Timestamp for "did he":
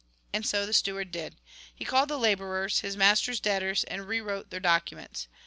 1.11-1.85